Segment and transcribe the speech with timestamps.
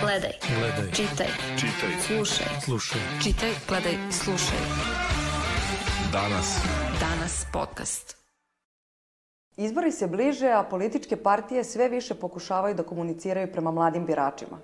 [0.00, 0.32] Gledaj.
[0.58, 0.92] Gledaj.
[0.92, 1.26] Čitaj.
[1.60, 1.90] Čitaj.
[2.06, 2.46] Slušaj.
[2.64, 3.00] Slušaj.
[3.22, 4.58] Čitaj, gledaj, slušaj.
[6.12, 6.58] Danas.
[7.00, 8.16] Danas podcast.
[9.56, 14.58] Izbori se bliže, a političke partije sve više pokušavaju da komuniciraju prema mladim biračima.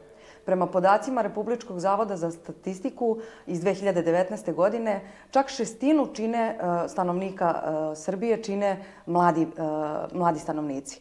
[0.45, 4.55] Prema podacima Republičkog zavoda za statistiku iz 2019.
[4.55, 5.01] godine,
[5.31, 11.01] čak šestinu čine uh, stanovnika uh, Srbije, čine mladi, uh, mladi stanovnici.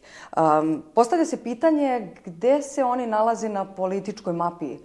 [0.94, 4.78] Postavlja se pitanje gde se oni nalaze na političkoj mapi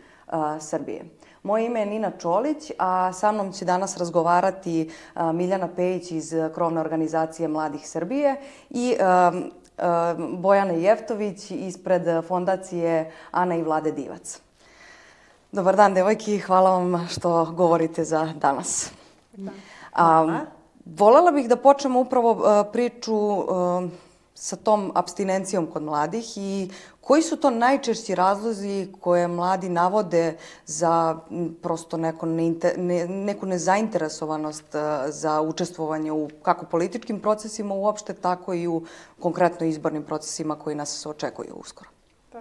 [0.59, 1.05] Srbije.
[1.44, 4.91] Moje ime je Nina Čolić, a sa mnom će danas razgovarati
[5.33, 8.35] Miljana Pejić iz krovne organizacije Mladih Srbije
[8.69, 8.95] i
[10.38, 14.45] Bojana Jeftović ispred fondacije Ana i Vlade Divac.
[15.55, 16.40] Dobar dan, devojki.
[16.40, 18.91] Hvala vam što govorite za danas.
[19.34, 19.52] Da.
[19.94, 20.40] Hvala.
[20.86, 23.16] volela bih da počnemo upravo priču
[24.34, 31.20] sa tom abstinencijom kod mladih i koji su to najčešći razlozi koje mladi navode za
[31.62, 34.75] prosto neko neinte, ne, neku nezainteresovanost
[35.08, 38.84] za učestvovanje u kako političkim procesima uopšte, tako i u
[39.19, 41.90] konkretno izbornim procesima koji nas očekuju uskoro?
[42.31, 42.40] Pa,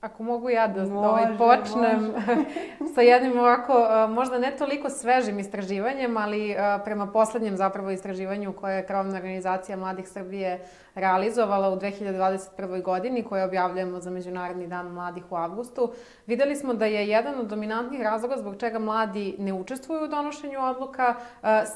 [0.00, 2.12] Ako mogu ja da, može, da ovaj počnem
[2.94, 8.86] sa jednim ovako, možda ne toliko svežim istraživanjem, ali prema poslednjem zapravo istraživanju koje je
[8.86, 12.82] Krovna organizacija Mladih Srbije realizovala u 2021.
[12.82, 15.92] godini, koje objavljujemo za Međunarodni dan mladih u avgustu,
[16.26, 20.60] videli smo da je jedan od dominantnih razloga zbog čega mladi ne učestvuju u donošenju
[20.60, 21.14] odluka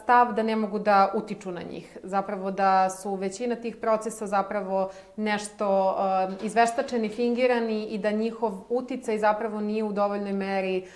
[0.03, 1.99] stav da ne mogu da utiču na njih.
[2.03, 5.97] Zapravo da su većina tih procesa zapravo nešto
[6.43, 10.87] izveštačeni, fingirani i da njihov uticaj zapravo nije u dovoljnoj meri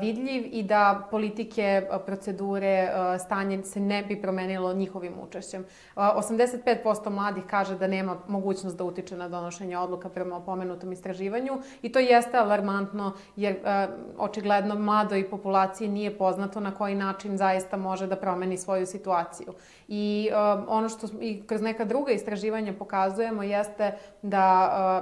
[0.00, 2.92] vidljiv i da politike, procedure,
[3.24, 5.64] stanje se ne bi promenilo njihovim učešćem.
[5.96, 11.92] 85% mladih kaže da nema mogućnost da utiče na donošenje odluka prema pomenutom istraživanju i
[11.92, 18.06] to jeste alarmantno jer e, očigledno mladoj populaciji nije poznato na koji način zaista može
[18.06, 19.52] da promeni svoju situaciju.
[19.88, 20.36] I e,
[20.68, 23.92] ono što i kroz neka druga istraživanja pokazujemo jeste
[24.22, 24.46] da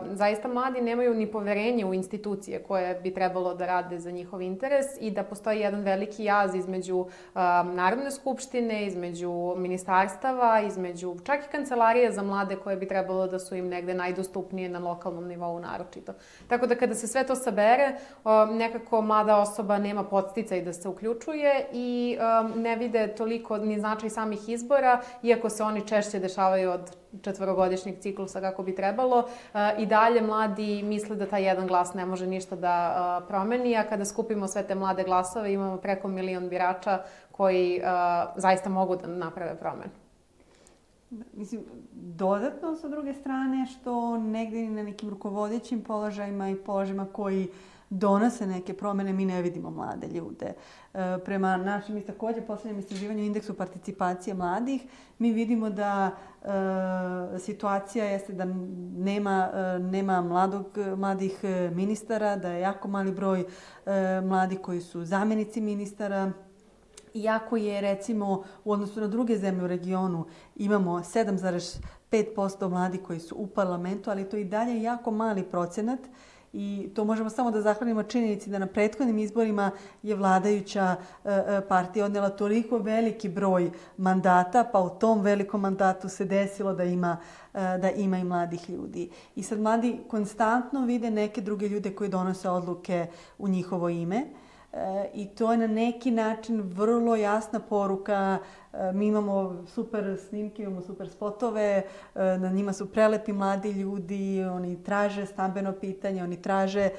[0.05, 1.27] e, zaista mladi nemaju ni
[1.63, 5.81] poverenje u institucije koje bi trebalo da rade za njihov interes i da postoji jedan
[5.81, 7.39] veliki jaz između e,
[7.75, 13.55] Narodne skupštine, između ministarstava, između čak i kancelarije za mlade koje bi trebalo da su
[13.55, 16.13] im negde najdostupnije na lokalnom nivou naročito.
[16.49, 17.97] Tako da kada se sve to sabere,
[18.51, 22.19] nekako mlada osoba nema podsticaj da se uključuje i
[22.57, 28.41] ne vide toliko ni značaj samih izbora, iako se oni češće dešavaju od četvorogodišnjeg ciklusa
[28.41, 29.25] kako bi trebalo.
[29.79, 34.05] I dalje mladi misle da taj jedan glas ne može ništa da promeni, a kada
[34.05, 36.99] skupimo sve te mlade glasove imamo preko milion birača
[37.33, 37.81] koji
[38.37, 39.93] zaista mogu da naprave promenu.
[41.33, 41.61] Mislim,
[41.93, 47.49] dodatno sa druge strane što negde na nekim rukovodećim položajima i položajima koji
[47.93, 50.55] donose neke promene, mi ne vidimo mlade ljude.
[50.95, 54.83] E, prema našem i takođe poslednjem istraživanju indeksu participacije mladih,
[55.19, 56.49] mi vidimo da e,
[57.39, 58.45] situacija jeste da
[58.97, 61.45] nema, e, nema mladog, mladih
[61.75, 66.33] ministara, da je jako mali broj e, mladih koji su zamenici ministara,
[67.15, 70.27] Iako je, recimo, u odnosu na druge zemlje u regionu,
[70.57, 76.01] imamo 7,5% mladi koji su u parlamentu, ali to i dalje jako mali procenat
[76.53, 79.71] i to možemo samo da zahvalimo činjenici da na prethodnim izborima
[80.03, 86.09] je vladajuća e, e, partija odnela toliko veliki broj mandata, pa u tom velikom mandatu
[86.09, 87.17] se desilo da ima
[87.55, 89.11] e, da ima i mladih ljudi.
[89.37, 93.07] I sad mladi konstantno vide neke druge ljude koji donose odluke
[93.39, 94.23] u njihovo ime
[95.15, 98.39] i to je na neki način vrlo jasna poruka.
[98.73, 101.83] E, mi imamo super snimke, imamo super spotove, e,
[102.39, 106.91] na njima su prelepi mladi ljudi, oni traže stambeno pitanje, oni traže,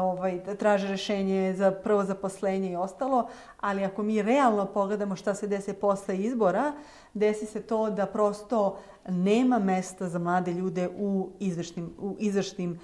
[0.00, 3.28] ovaj, traže rešenje za prvo zaposlenje i ostalo,
[3.60, 6.72] ali ako mi realno pogledamo šta se desi posle izbora,
[7.14, 8.78] desi se to da prosto
[9.08, 12.80] nema mesta za mlade ljude u izvršnim, u izvršnim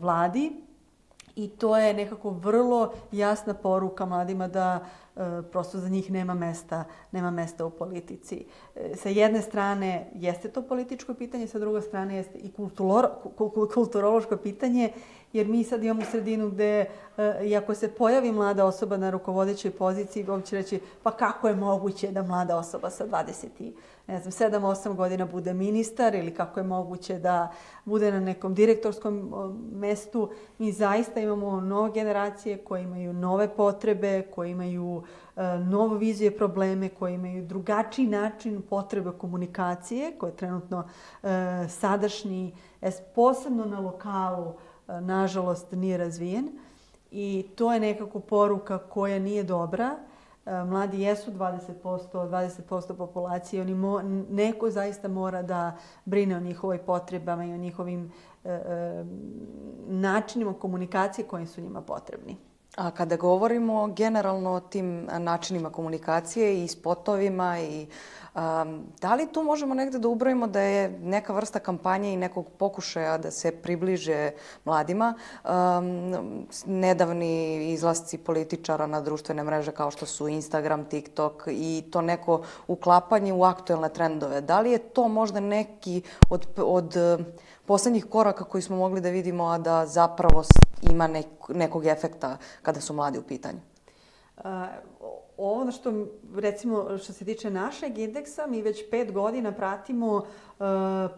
[0.00, 0.52] vladi,
[1.36, 4.80] I to je nekako vrlo jasna poruka mladima da
[5.16, 8.46] e, prosto za njih nema mesta, nema mesta u politici.
[8.76, 12.52] E, sa jedne strane jeste to političko pitanje, sa druge strane jeste i
[13.74, 14.92] kulturološko pitanje,
[15.32, 16.86] jer mi sad imamo sredinu gde,
[17.16, 21.48] e, i ako se pojavi mlada osoba na rukovodećoj poziciji, on će reći, pa kako
[21.48, 23.72] je moguće da mlada osoba sa 20
[24.06, 27.52] ne znam, 7-8 godina bude ministar ili kako je moguće da
[27.84, 29.32] bude na nekom direktorskom
[29.72, 30.30] mestu.
[30.58, 35.02] Mi zaista imamo nove generacije koje imaju nove potrebe, koje imaju
[35.36, 40.88] e, novu vizije probleme, koje imaju drugačiji način potrebe komunikacije, koje je trenutno
[41.22, 41.28] e,
[41.68, 42.54] sadašnji,
[43.14, 44.54] posebno na lokalu,
[45.00, 46.48] nažalost nije razvijen
[47.10, 49.96] i to je nekako poruka koja nije dobra.
[50.66, 57.44] Mladi jesu 20%, 20% populacije, oni mo, neko zaista mora da brine o njihovoj potrebama
[57.44, 58.12] i o njihovim
[58.44, 59.04] e, e,
[59.86, 62.36] načinima komunikacije koji su njima potrebni.
[62.76, 67.86] A kada govorimo generalno o tim načinima komunikacije i spotovima i
[69.00, 73.18] da li tu možemo negde da ubrojimo da je neka vrsta kampanje i nekog pokušaja
[73.18, 74.30] da se približe
[74.64, 75.14] mladima
[76.66, 83.32] nedavni izlasci političara na društvene mreže kao što su Instagram, TikTok i to neko uklapanje
[83.32, 84.40] u aktuelne trendove.
[84.40, 86.96] Da li je to možda neki od, od
[87.66, 90.42] poslednjih koraka koji smo mogli da vidimo, a da zapravo
[90.82, 93.71] ima nek, nekog efekta kada su mladi u pitanju?
[95.36, 100.24] Ono što, recimo, što se tiče našeg indeksa, mi već pet godina pratimo uh,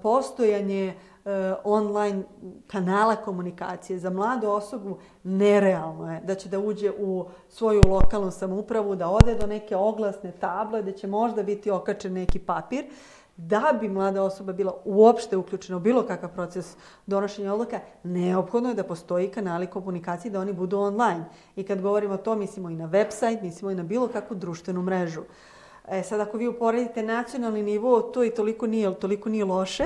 [0.02, 0.94] postojanje
[1.24, 1.30] uh,
[1.64, 2.22] online
[2.66, 3.98] kanala komunikacije.
[3.98, 9.34] Za mladu osobu nerealno je da će da uđe u svoju lokalnu samoupravu, da ode
[9.34, 12.84] do neke oglasne table, da će možda biti okačen neki papir.
[12.84, 16.76] Uh, da bi mlada osoba bila uopšte uključena u bilo kakav proces
[17.06, 21.24] donošenja odluka, neophodno je da postoji kanali komunikacije da oni budu online.
[21.56, 24.82] I kad govorimo o to, mislimo i na website, mislimo i na bilo kakvu društvenu
[24.82, 25.22] mrežu.
[25.88, 29.84] E, sad, ako vi uporedite nacionalni nivo, to i toliko nije, toliko nije loše.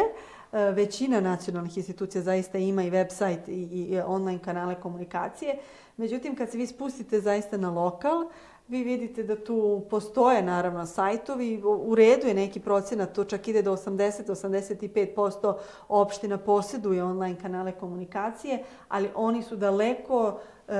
[0.53, 5.59] E, većina nacionalnih institucija zaista ima i website i, i online kanale komunikacije.
[5.97, 8.29] Međutim, kad se vi spustite zaista na lokal,
[8.69, 13.63] Vi vidite da tu postoje naravno sajtovi, u redu je neki procenat, to čak ide
[13.63, 15.55] do 80-85%
[15.89, 20.73] opština posjeduje online kanale komunikacije, ali oni su daleko e,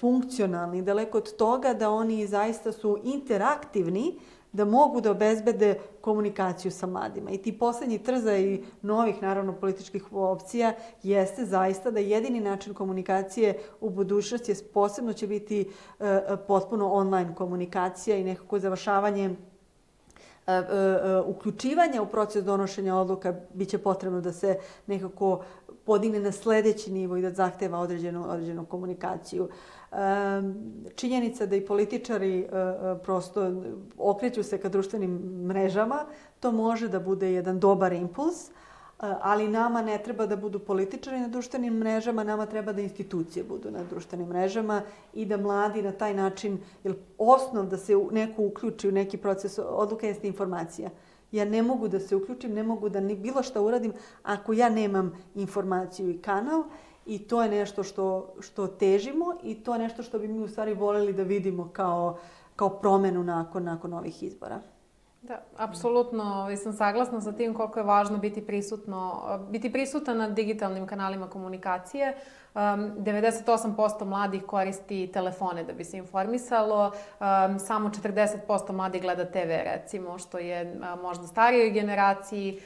[0.00, 4.18] funkcionalni, daleko od toga da oni zaista su interaktivni,
[4.52, 7.30] da mogu da obezbede komunikaciju sa mladima.
[7.30, 13.58] I ti poslednji trza i novih, naravno, političkih opcija jeste zaista da jedini način komunikacije
[13.80, 15.70] u budućnosti je posebno će biti
[16.00, 23.78] e, potpuno online komunikacija i nekako završavanje e, e, uključivanja u proces donošenja odluka biće
[23.78, 25.44] potrebno da se nekako
[25.84, 29.48] podigne na sledeći nivo i da zahteva određenu, određenu komunikaciju.
[30.94, 33.62] Činjenica da i političari e, e, prosto
[33.98, 35.10] okreću se ka društvenim
[35.46, 36.04] mrežama,
[36.40, 38.50] to može da bude jedan dobar impuls, e,
[39.00, 43.70] ali nama ne treba da budu političari na društvenim mrežama, nama treba da institucije budu
[43.70, 44.82] na društvenim mrežama
[45.14, 49.58] i da mladi na taj način, jer osnov da se neko uključi u neki proces
[49.58, 50.90] odluka jeste informacija.
[51.32, 54.68] Ja ne mogu da se uključim, ne mogu da ni bilo šta uradim ako ja
[54.68, 56.64] nemam informaciju i kanal
[57.10, 60.48] i to je nešto što, što težimo i to je nešto što bi mi u
[60.48, 62.18] stvari voleli da vidimo kao,
[62.56, 64.60] kao promenu nakon, nakon ovih izbora.
[65.22, 70.86] Da, apsolutno sam saglasna sa tim koliko je važno biti prisutno, biti prisutan na digitalnim
[70.86, 72.16] kanalima komunikacije.
[72.54, 76.92] Um, 98% mladih koristi telefone da bi se informisalo,
[77.66, 77.88] samo
[78.48, 82.60] 40% mladih gleda TV recimo, što je možda starijoj generaciji,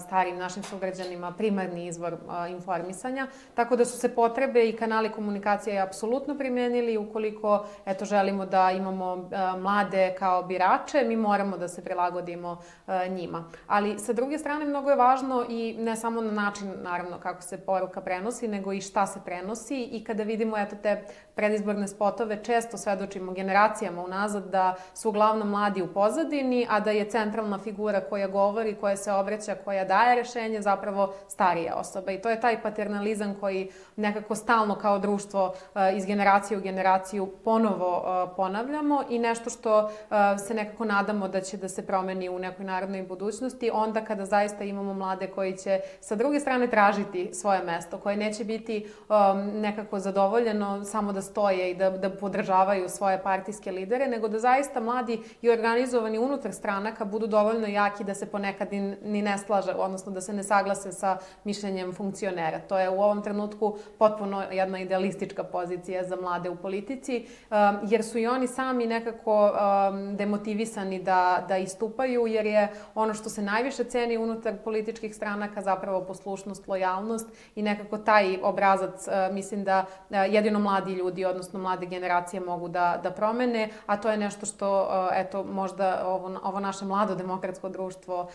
[0.00, 3.26] starijim našim sugrađanima primarni izvor uh, informisanja.
[3.54, 6.96] Tako da su se potrebe i kanali komunikacije apsolutno primenili.
[6.96, 12.52] Ukoliko eto, želimo da imamo uh, mlade kao birače, mi moramo da se prilagodimo
[12.86, 13.44] uh, njima.
[13.66, 17.58] Ali sa druge strane mnogo je važno i ne samo na način naravno kako se
[17.58, 21.04] poruka prenosi, nego i šta se prenosi i kada vidimo eto te
[21.34, 27.10] predizborne spotove, često svedočimo generacijama unazad da su uglavnom mladi u pozadini, a da je
[27.10, 32.12] centralna figura koja govori, koja se obraća, koja daje rešenje zapravo starija osoba.
[32.12, 37.26] I to je taj paternalizam koji nekako stalno kao društvo eh, iz generacije u generaciju
[37.44, 42.28] ponovo eh, ponavljamo i nešto što eh, se nekako nadamo da će da se promeni
[42.28, 47.30] u nekoj narodnoj budućnosti, onda kada zaista imamo mlade koji će sa druge strane tražiti
[47.34, 52.88] svoje mesto, koje neće biti um, nekako zadovoljeno samo da stoje i da, da podržavaju
[52.88, 58.14] svoje partijske lidere, nego da zaista mladi i organizovani unutar stranaka budu dovoljno jaki da
[58.14, 62.60] se ponekad ni, ni ne slaže, odnosno da se ne saglase sa mišljenjem funkcionera.
[62.68, 67.56] To je u ovom trenutku potpuno jedna idealistička pozicija za mlade u politici, um,
[67.90, 73.28] jer su i oni sami nekako um, demotivisani da, da istupaju, jer je ono što
[73.28, 79.01] se najviše ceni unutar političkih stranaka zapravo poslušnost, lojalnost i nekako taj obrazac
[79.32, 84.16] mislim da jedino mladi ljudi, odnosno mlade generacije mogu da, da promene, a to je
[84.16, 88.28] nešto što, eto, možda ovo, ovo naše mlado demokratsko društvo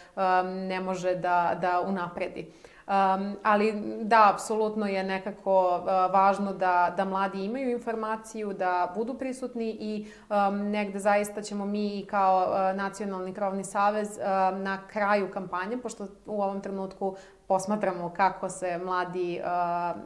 [0.68, 2.52] ne može da, da unapredi.
[2.88, 9.14] Um, ali da, apsolutno je nekako uh, važno da, da mladi imaju informaciju, da budu
[9.14, 14.24] prisutni i um, negde zaista ćemo mi kao uh, Nacionalni krovni savez uh,
[14.60, 17.16] na kraju kampanje, pošto u ovom trenutku
[17.48, 19.42] posmatramo kako se mladi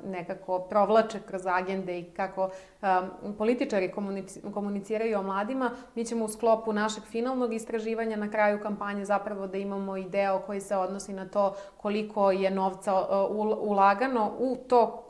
[0.05, 2.49] nekako provlače kroz agende i kako
[3.37, 9.05] političari komunici, komuniciraju o mladima, mi ćemo u sklopu našeg finalnog istraživanja na kraju kampanje
[9.05, 12.93] zapravo da imamo i deo koji se odnosi na to koliko je novca
[13.61, 15.09] ulagano u to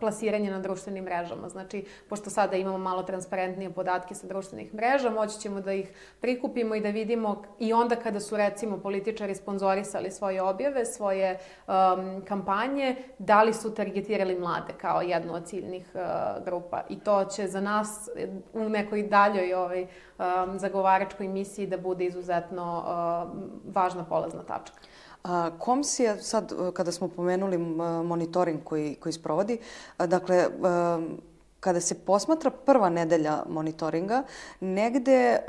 [0.00, 1.48] plasiranje na društvenim mrežama.
[1.48, 6.74] Znači, pošto sada imamo malo transparentnije podatke sa društvenih mreža, moći ćemo da ih prikupimo
[6.74, 11.38] i da vidimo i onda kada su recimo političari sponzorisali svoje objave, svoje
[11.72, 16.82] um, kampanje, da li su targetirali mlade kao jednu od ciljnih uh, grupa.
[16.88, 18.08] I to će za nas
[18.52, 24.76] u nekoj daljoj ovaj, um, zagovaračkoj misiji da bude izuzetno uh, važna polazna tačka.
[25.24, 27.58] A, komisija, sad kada smo pomenuli
[28.04, 29.58] monitoring koji, koji sprovodi,
[29.98, 31.20] dakle, um,
[31.62, 34.22] kada se posmatra prva nedelja monitoringa,
[34.60, 35.40] negde e,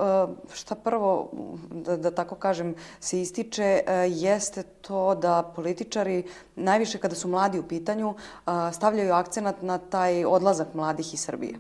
[0.54, 1.30] šta prvo,
[1.72, 6.24] da, da tako kažem, se ističe, e, jeste to da političari,
[6.56, 11.58] najviše kada su mladi u pitanju, e, stavljaju akcenat na taj odlazak mladih iz Srbije.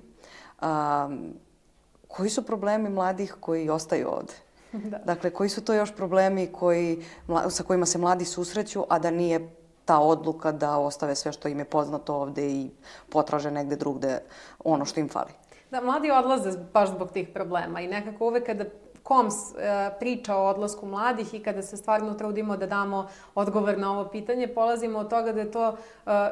[2.07, 4.33] Koji su problemi mladih koji ostaju ovde?
[4.91, 4.97] Da.
[4.97, 7.03] Dakle, koji su to još problemi koji,
[7.49, 9.49] sa kojima se mladi susreću, a da nije
[9.85, 12.71] ta odluka da ostave sve što im je poznato ovde i
[13.09, 14.19] potraže negde drugde
[14.63, 15.31] ono što im fali.
[15.71, 18.65] Da, mladi odlaze baš zbog tih problema i nekako uvek kada
[19.03, 23.91] KOMS e, priča o odlasku mladih i kada se stvarno trudimo da damo odgovor na
[23.91, 25.75] ovo pitanje, polazimo od toga da je to e,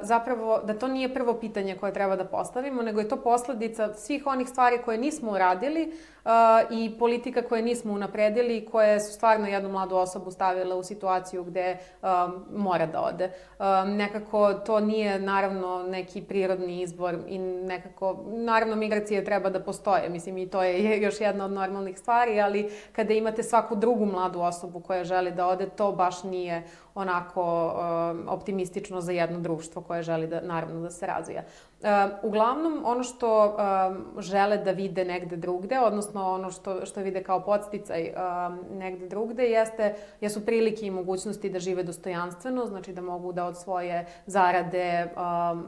[0.01, 4.27] zapravo, da to nije prvo pitanje koje treba da postavimo, nego je to posledica svih
[4.27, 5.93] onih stvari koje nismo uradili,
[6.69, 11.43] i politika koje nismo unapredili i koje su stvarno jednu mladu osobu stavile u situaciju
[11.43, 11.77] gde
[12.55, 13.31] mora da ode.
[13.85, 20.37] Nekako to nije naravno neki prirodni izbor i nekako, naravno migracije treba da postoje, mislim
[20.37, 22.60] i to je još jedna od normalnih stvari, ali
[22.91, 26.63] kada imate svaku drugu mladu osobu koja želi da ode, to baš nije
[26.95, 31.43] onako um, optimistično za jedno društvo koje želi da, naravno, da se razvija.
[32.23, 33.57] Uglavnom, ono što
[34.19, 38.13] žele da vide negde drugde, odnosno ono što, što vide kao podsticaj
[38.71, 43.57] negde drugde, jeste, jesu prilike i mogućnosti da žive dostojanstveno, znači da mogu da od
[43.57, 45.07] svoje zarade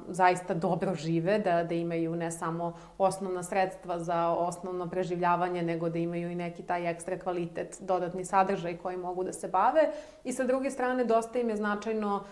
[0.07, 5.99] zaista dobro žive, da, da imaju ne samo osnovna sredstva za osnovno preživljavanje, nego da
[5.99, 9.91] imaju i neki taj ekstra kvalitet, dodatni sadržaj koji mogu da se bave.
[10.23, 12.23] I sa druge strane, dosta im je značajno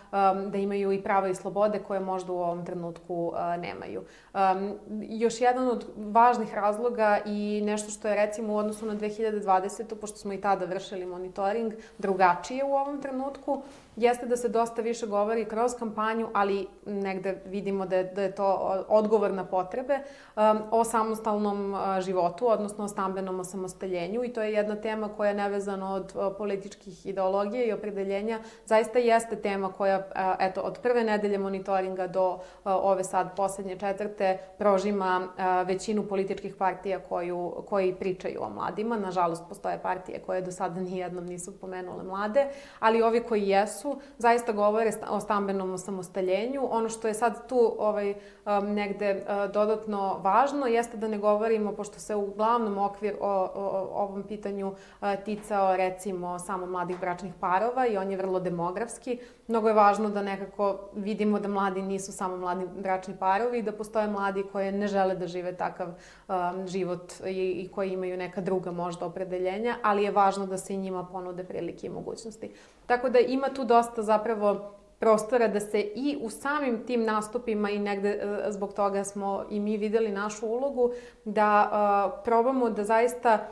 [0.48, 4.04] da imaju i prava i slobode koje možda u ovom trenutku uh, nemaju.
[4.34, 9.96] Um, još jedan od važnih razloga i nešto što je recimo u odnosu na 2020.
[9.96, 13.63] pošto smo i tada vršili monitoring, drugačije u ovom trenutku,
[14.01, 18.36] jeste da se dosta više govori kroz kampanju, ali negde vidimo da je, da je
[18.36, 20.00] to odgovor na potrebe,
[20.36, 25.29] um, o samostalnom uh, životu, odnosno o stambenom osamostaljenju i to je jedna tema koja
[25.29, 28.39] je nevezana od uh, političkih ideologija i opredeljenja.
[28.65, 30.03] Zaista jeste tema koja, uh,
[30.39, 35.27] eto, od prve nedelje monitoringa do ove sad poslednje četvrte prožima
[35.65, 38.98] većinu političkih partija koju, koji pričaju o mladima.
[38.98, 42.48] Nažalost, postoje partije koje do sada nijednom nisu pomenule mlade,
[42.79, 46.67] ali ovi koji jesu zaista govore o stambenom osamostaljenju.
[46.71, 48.13] Ono što je sad tu ovaj,
[48.45, 53.50] um, negde uh, dodatno važno jeste da ne govorimo, pošto se uglavnom okvir o, o,
[53.55, 59.19] o ovom pitanju uh, ticao recimo samo mladih bračnih parova i on je vrlo demografski.
[59.51, 64.08] Mnogo je važno da nekako vidimo da mladi nisu samo mladi bračni parovi da postoje
[64.08, 68.72] mladi koje ne žele da žive takav um, život i, i koji imaju neka druga
[68.72, 72.51] možda opredeljenja, ali je važno da se i njima ponude prilike i mogućnosti.
[72.86, 77.79] Tako da ima tu dosta zapravo prostora da se i u samim tim nastupima i
[77.79, 80.91] negde e, zbog toga smo i mi videli našu ulogu
[81.25, 83.48] da uh, probamo da zaista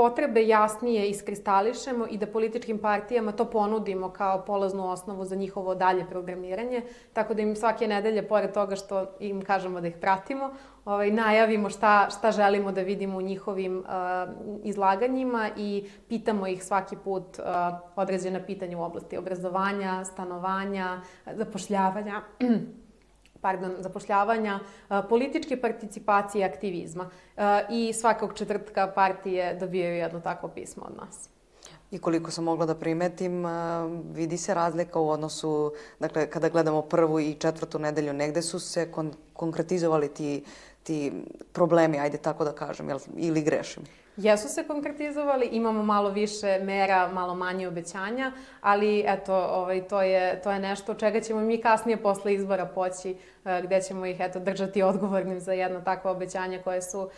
[0.00, 6.06] potrebe jasnije iskristališemo i da političkim partijama to ponudimo kao polaznu osnovu za njihovo dalje
[6.08, 10.50] programiranje, tako da im svake nedelje, pored toga što im kažemo da ih pratimo,
[10.84, 13.84] ovaj, najavimo šta, šta želimo da vidimo u njihovim uh,
[14.64, 17.44] izlaganjima i pitamo ih svaki put uh,
[17.96, 22.22] određena pitanja u oblasti obrazovanja, stanovanja, zapošljavanja.
[23.40, 24.60] pardon, zapošljavanja,
[25.08, 27.10] političke participacije i aktivizma.
[27.70, 31.28] I svakog četvrtka partije dobijaju jedno takvo pismo od nas.
[31.90, 33.44] I koliko sam mogla da primetim,
[34.12, 38.92] vidi se razlika u odnosu, dakle, kada gledamo prvu i četvrtu nedelju, negde su se
[38.92, 40.44] kon konkretizovali ti,
[40.82, 41.12] ti
[41.52, 43.82] problemi, ajde tako da kažem, jel, ili grešim?
[44.16, 50.42] Jesu se konkretizovali, imamo malo više mera, malo manje obećanja, ali eto, ovaj, to, je,
[50.42, 54.40] to je nešto čega ćemo mi kasnije posle izbora poći E, gde ćemo ih eto,
[54.40, 57.10] držati odgovornim za jedno takvo obećanje koje su uh,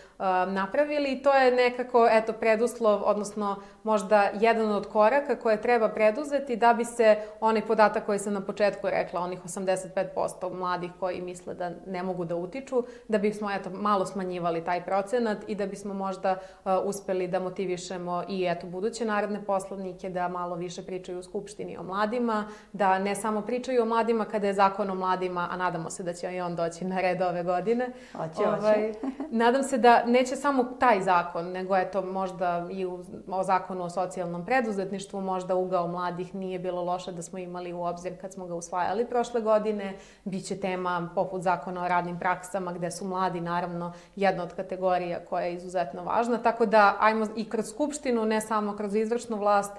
[0.49, 1.13] napravili.
[1.13, 6.75] I to je nekako eto, preduslov, odnosno možda jedan od koraka koje treba preduzeti da
[6.75, 11.71] bi se onaj podatak koji sam na početku rekla, onih 85% mladih koji misle da
[11.87, 16.33] ne mogu da utiču, da bismo eto, malo smanjivali taj procenat i da bismo možda
[16.33, 21.77] uh, uspeli da motivišemo i eto, buduće narodne poslovnike da malo više pričaju u Skupštini
[21.77, 25.91] o mladima, da ne samo pričaju o mladima kada je zakon o mladima, a nadamo
[25.91, 27.93] se da će i on doći na red ove godine.
[28.13, 28.93] Hoće, ovaj,
[29.31, 33.91] nadam se da neće samo taj zakon, nego eto možda i u, o zakonu o
[33.91, 38.47] socijalnom preduzetništvu, možda ugao mladih nije bilo loše da smo imali u obzir kad smo
[38.47, 39.95] ga usvajali prošle godine.
[40.25, 45.45] Biće tema poput zakona o radnim praksama gde su mladi naravno jedna od kategorija koja
[45.45, 46.39] je izuzetno važna.
[46.39, 49.73] Tako da ajmo i kroz Skupštinu, ne samo kroz izvršnu vlast,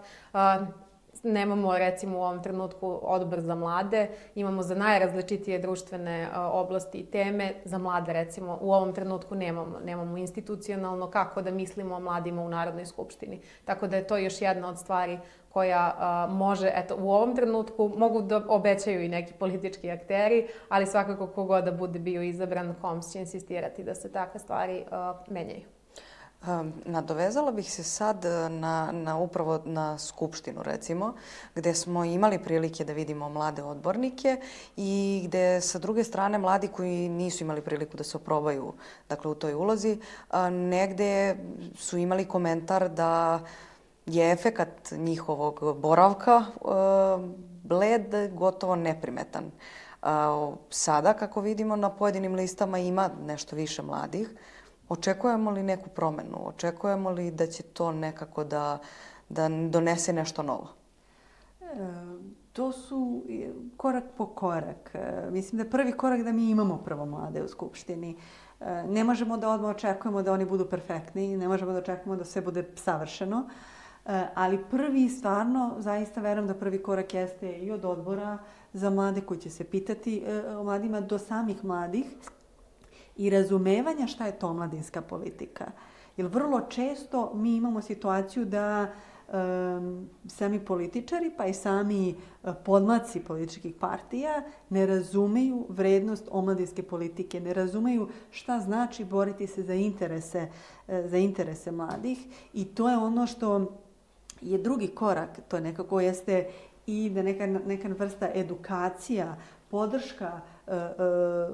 [1.24, 7.54] nemamo recimo u ovom trenutku odbor za mlade, imamo za najrazličitije društvene oblasti i teme,
[7.66, 12.50] za mlade recimo u ovom trenutku nemamo, nemamo institucionalno kako da mislimo o mladima u
[12.50, 13.40] Narodnoj skupštini.
[13.66, 15.20] Tako da je to još jedna od stvari
[15.50, 20.88] koja a, može, eto, u ovom trenutku mogu da obećaju i neki politički akteri, ali
[20.88, 25.83] svakako kogod da bude bio izabran, KOMS će insistirati da se takve stvari a, menjaju.
[26.86, 31.14] Nadovezala bih se sad e, na, na upravo na Skupštinu, recimo,
[31.56, 34.38] gde smo imali prilike da vidimo mlade odbornike
[34.78, 38.74] i gde sa druge strane mladi koji nisu imali priliku da se oprobaju
[39.10, 39.98] dakle, u toj ulozi,
[40.52, 41.36] negde
[41.76, 43.40] su imali komentar da
[44.06, 46.64] je efekat njihovog boravka e,
[47.64, 49.52] bled gotovo neprimetan.
[50.70, 54.30] Sada, kako vidimo, na pojedinim listama ima nešto više mladih,
[54.90, 56.38] Očekujemo li neku promenu?
[56.46, 58.80] Očekujemo li da će to nekako da,
[59.30, 60.68] da donese nešto novo?
[61.62, 61.66] E,
[62.54, 63.24] to su
[63.78, 64.92] korak po korak.
[64.94, 68.16] E, mislim da je prvi korak da mi imamo prvo mlade u Skupštini.
[68.60, 72.26] E, ne možemo da odmah očekujemo da oni budu perfektni, ne možemo da očekujemo da
[72.26, 73.50] sve bude savršeno,
[74.06, 78.38] e, ali prvi stvarno, zaista verujem da prvi korak jeste i od odbora
[78.74, 82.06] za mlade koji će se pitati e, o mladima do samih mladih
[83.18, 85.72] i razumevanja šta je to omladinska politika.
[86.18, 93.20] Jer vrlo često mi imamo situaciju da um, sami političari pa i sami uh, podmaci
[93.20, 100.48] političkih partija ne razumeju vrednost omladinske politike, ne razumeju šta znači boriti se za interese,
[100.88, 102.20] uh, za interese mladih
[102.54, 103.78] i to je ono što
[104.42, 106.48] je drugi korak, to nekako jeste
[106.86, 109.38] i da neka, neka vrsta edukacija,
[109.70, 110.53] podrška E, e,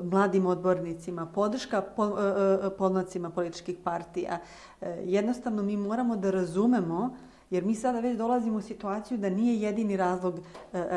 [0.04, 4.40] mladim odbornicima, podrška e, podnacima političkih partija.
[5.04, 7.16] Jednostavno mi moramo da razumemo
[7.50, 10.40] Jer mi sada već dolazimo u situaciju da nije jedini razlog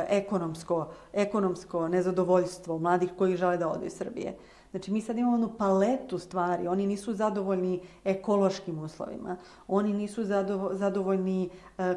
[0.09, 4.37] ekonomsko, ekonomsko nezadovoljstvo mladih koji žele da odu iz Srbije.
[4.71, 6.69] Znači, mi sad imamo jednu paletu stvari.
[6.69, 9.37] Oni nisu zadovoljni ekološkim uslovima.
[9.69, 10.25] Oni nisu
[10.73, 11.51] zadovoljni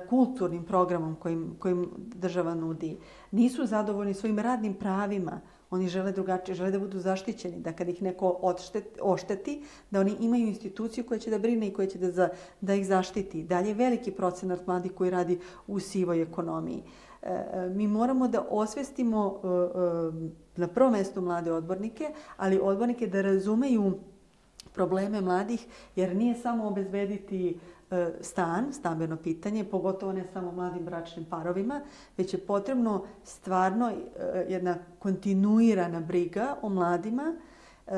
[0.10, 2.98] kulturnim programom kojim, kojim država nudi.
[3.32, 5.42] Nisu zadovoljni svojim radnim pravima.
[5.76, 10.16] Oni žele drugačije, žele da budu zaštićeni, da kad ih neko odšteti, ošteti, da oni
[10.20, 12.30] imaju instituciju koja će da brine i koja će da, za,
[12.62, 13.44] da ih zaštiti.
[13.44, 16.84] Dalje veliki procenat mladih koji radi u sivoj ekonomiji.
[17.22, 23.08] E, e mi moramo da osvestimo e, e, na prvo mesto mlade odbornike, ali odbornike
[23.08, 23.94] da razumeju
[24.74, 27.75] probleme mladih, jer nije samo obezbediti E,
[28.22, 31.82] stan, stambeno pitanje, pogotovo ne samo mladim bračnim parovima,
[32.18, 33.96] već je potrebno stvarno e,
[34.50, 37.36] jedna kontinuirana briga o mladima,
[37.88, 37.96] e,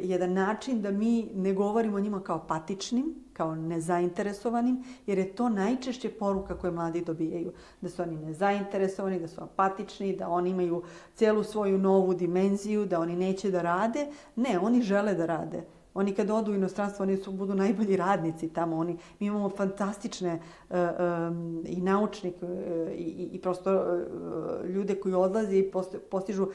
[0.00, 5.48] jedan način da mi ne govorimo o njima kao patičnim, kao nezainteresovanim, jer je to
[5.48, 7.52] najčešće poruka koje mladi dobijaju.
[7.80, 10.82] Da su oni nezainteresovani, da su apatični, da oni imaju
[11.14, 14.06] celu svoju novu dimenziju, da oni neće da rade.
[14.36, 15.64] Ne, oni žele da rade.
[15.94, 18.76] Oni kad odu u inostranstvo, oni su, budu najbolji radnici tamo.
[18.76, 25.14] Oni, mi imamo fantastične uh, um, i naučnike uh, i, i prosto uh, ljude koji
[25.14, 25.70] odlaze i
[26.10, 26.50] postižu uh,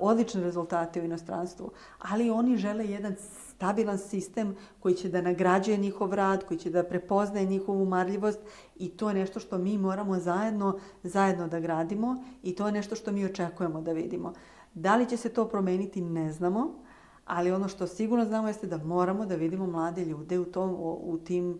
[0.00, 1.70] odlične rezultate u inostranstvu.
[1.98, 6.82] Ali oni žele jedan stabilan sistem koji će da nagrađuje njihov rad, koji će da
[6.82, 8.40] prepoznaje njihovu marljivost
[8.76, 12.96] i to je nešto što mi moramo zajedno, zajedno da gradimo i to je nešto
[12.96, 14.32] što mi očekujemo da vidimo.
[14.74, 16.82] Da li će se to promeniti, ne znamo
[17.32, 21.18] ali ono što sigurno znamo jeste da moramo da vidimo mlade ljude u, tom, u
[21.24, 21.58] tim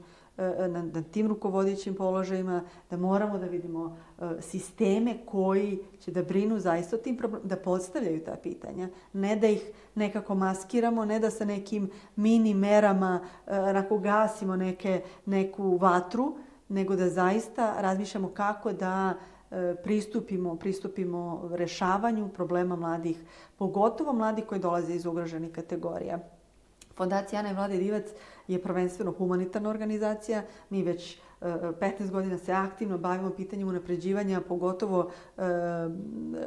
[0.69, 3.97] na, na tim rukovodećim položajima, da moramo da vidimo
[4.41, 9.47] sisteme koji će da brinu zaista o tim problemima, da podstavljaju ta pitanja, ne da
[9.47, 16.35] ih nekako maskiramo, ne da sa nekim mini merama onako gasimo neke, neku vatru,
[16.69, 19.15] nego da zaista razmišljamo kako da
[19.85, 23.25] pristupimo, pristupimo rešavanju problema mladih,
[23.59, 26.19] pogotovo mladih koji dolaze iz ugroženih kategorija.
[26.97, 28.07] Fondacija Ana i Vlade Divac
[28.49, 30.43] je prvenstveno humanitarna organizacija.
[30.71, 35.43] Mi već 15 godina se aktivno bavimo pitanjem unapređivanja, pogotovo e,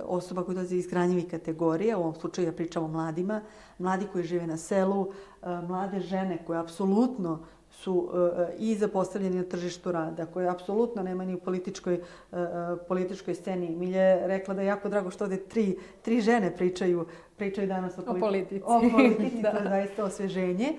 [0.04, 3.42] osoba koje dolaze iz granjivih kategorija, u ovom slučaju ja pričam o mladima,
[3.80, 5.08] mladi koji žive na selu,
[5.42, 7.40] e, mlade žene koje apsolutno
[7.82, 12.00] su e, i zapostavljeni na tržištu rada, koje apsolutno nema ni u političkoj, e,
[12.32, 12.42] e,
[12.88, 13.70] političkoj sceni.
[13.70, 17.06] Milje je rekla da je jako drago što ovde tri, tri žene pričaju,
[17.38, 18.64] pričaju danas o, politi o politici.
[18.66, 19.52] O politici, da.
[19.54, 20.74] to je zaista osveženje.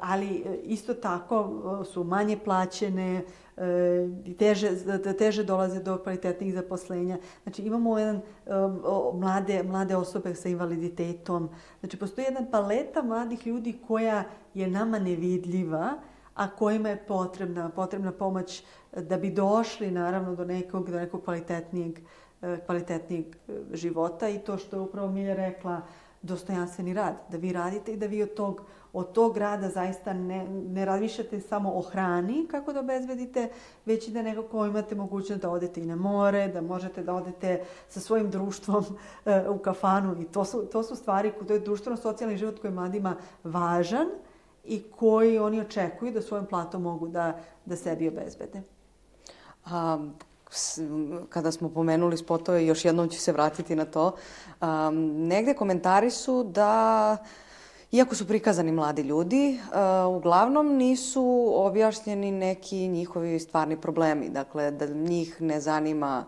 [0.00, 1.50] ali isto tako
[1.84, 3.22] su manje plaćene,
[4.38, 4.68] teže,
[5.18, 7.18] teže dolaze do kvalitetnih zaposlenja.
[7.42, 8.20] Znači imamo jedan
[9.14, 11.48] mlade, mlade osobe sa invaliditetom.
[11.80, 15.90] Znači postoji jedna paleta mladih ljudi koja je nama nevidljiva,
[16.34, 18.64] a kojima je potrebna, potrebna pomoć
[18.96, 21.98] da bi došli naravno do nekog, do nekog kvalitetnijeg,
[22.66, 23.36] kvalitetnijeg
[23.72, 25.82] života i to što je upravo Milja rekla,
[26.22, 28.62] dostojanstveni rad, da vi radite i da vi od tog,
[28.92, 33.48] od tog rada zaista ne, ne razmišljate samo o hrani kako da obezbedite,
[33.86, 37.64] već i da nekako imate mogućnost da odete i na more, da možete da odete
[37.88, 38.84] sa svojim društvom
[39.24, 42.74] e, u kafanu i to su, to su stvari, to je društveno-socijalni život koji je
[42.74, 44.06] mladima važan
[44.64, 48.62] i koji oni očekuju da svojom platom mogu da, da sebi obezbede.
[49.64, 49.98] A,
[51.28, 54.12] kada smo pomenuli spotove, još jednom ću se vratiti na to,
[54.60, 57.16] um, negde komentari su da
[57.92, 64.28] Iako su prikazani mladi ljudi, uh, uglavnom nisu objašnjeni neki njihovi stvarni problemi.
[64.28, 66.24] Dakle, da njih ne zanima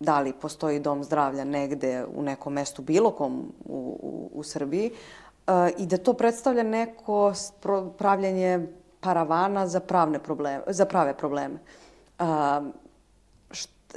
[0.00, 4.90] da li postoji dom zdravlja negde u nekom mestu bilo kom u, u, u Srbiji
[5.46, 7.32] uh, i da to predstavlja neko
[7.98, 8.66] pravljanje
[9.00, 11.58] paravana za, pravne probleme, za prave probleme.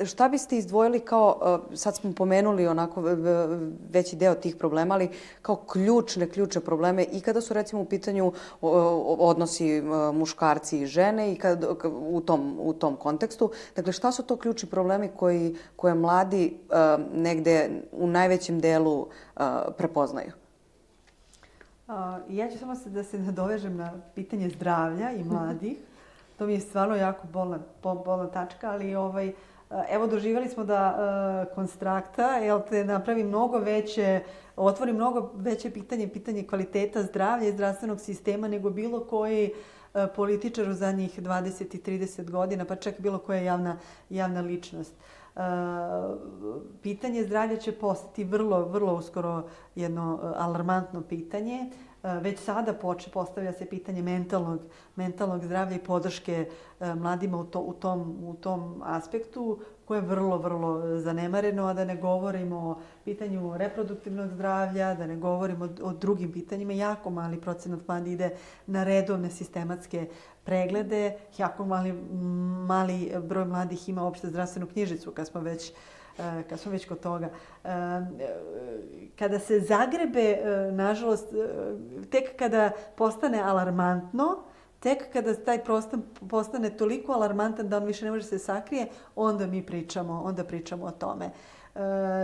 [0.03, 3.01] Šta biste izdvojili kao, e, sad smo pomenuli onako
[3.89, 5.09] veći deo tih problema, ali
[5.41, 9.81] kao ključne, ključne probleme i kada su recimo u pitanju odnosi e,
[10.13, 11.65] muškarci i žene i kad,
[12.09, 13.51] u, tom, u tom kontekstu.
[13.75, 16.75] Dakle, šta su to ključni problemi koji, koje mladi e,
[17.13, 19.07] negde u najvećem delu
[19.77, 20.31] prepoznaju?
[22.29, 25.77] Ja ću samo se da se nadovežem na pitanje zdravlja i mladih.
[26.37, 29.35] To mi je stvarno jako bolna, bolna tačka, ali ovaj, uh,
[29.89, 30.95] Evo, doživali smo da
[31.47, 34.21] uh, konstrakta, jel te napravi mnogo veće,
[34.55, 40.69] otvori mnogo veće pitanje, pitanje kvaliteta zdravlja i zdravstvenog sistema nego bilo koji uh, političar
[40.69, 43.77] u zadnjih 20 i 30 godina, pa čak bilo koja javna,
[44.09, 44.93] javna ličnost.
[46.81, 49.43] Pitanje zdravlja će postati vrlo, vrlo uskoro
[49.75, 51.71] jedno alarmantno pitanje.
[52.05, 54.59] E, već sada poče, postavlja se pitanje mentalnog,
[54.95, 60.01] mentalnog zdravlja i podrške e, mladima u, to, u, tom, u tom aspektu koje je
[60.01, 65.87] vrlo, vrlo zanemareno, a da ne govorimo o pitanju reproduktivnog zdravlja, da ne govorimo o,
[65.87, 66.73] o drugim pitanjima.
[66.73, 68.29] Jako mali procenat mladi ide
[68.67, 70.07] na redovne sistematske
[70.43, 71.93] preglede, jako mali,
[72.67, 75.77] mali broj mladih ima opšte zdravstvenu knjižicu, kad smo već uh,
[76.49, 77.29] kad smo već kod toga.
[77.63, 77.69] E,
[79.19, 81.27] kada se zagrebe, e, nažalost,
[82.09, 84.43] tek kada postane alarmantno,
[84.79, 85.99] tek kada taj prostor
[86.29, 90.85] postane toliko alarmantan da on više ne može se sakrije, onda mi pričamo, onda pričamo
[90.85, 91.29] o tome.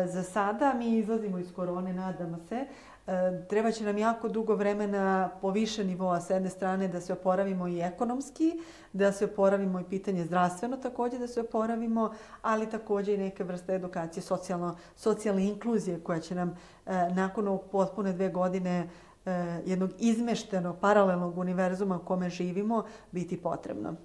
[0.06, 2.66] Za sada mi izlazimo iz korone, nadamo se.
[3.08, 7.14] E, treba će nam jako dugo vremena po više nivoa s jedne strane da se
[7.14, 8.60] oporavimo i ekonomski,
[8.94, 13.76] da se oporavimo i pitanje zdravstveno takođe da se oporavimo, ali takođe i neke vrste
[13.76, 18.90] edukacije, socijalno, socijalne inkluzije koja će nam e, nakon ovog potpune dve godine
[19.26, 19.32] e,
[19.66, 23.96] jednog izmeštenog, paralelnog univerzuma u kome živimo biti potrebno.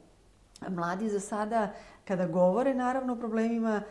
[0.69, 1.73] Mladi za sada,
[2.05, 3.83] kada govore naravno o problemima,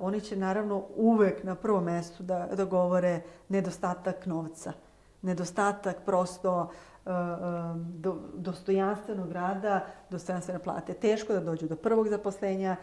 [0.00, 4.72] oni će naravno uvek na prvom mestu da, da govore nedostatak novca.
[5.22, 6.70] Nedostatak prosto
[7.76, 10.94] do, dostojanstvenog rada, dostojanstvene plate.
[10.94, 12.76] Teško da dođu do prvog zaposlenja,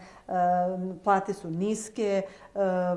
[1.04, 2.22] plate su niske,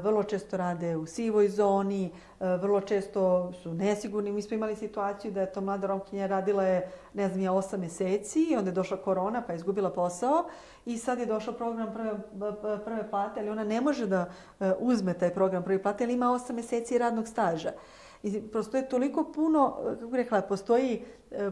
[0.02, 4.32] vrlo često rade u sivoj zoni, vrlo često su nesigurni.
[4.32, 7.80] Mi smo imali situaciju da je to mlada romkinja radila je, ne znam ja, osam
[7.80, 10.46] meseci, onda je došla korona pa je izgubila posao
[10.86, 12.13] i sad je došao program prve,
[12.86, 14.30] prve plate, ali ona ne može da
[14.80, 17.72] uzme taj program prve plate, ali ima osam meseci radnog staža.
[18.28, 21.02] I prosto je toliko puno, kako rekla, postoji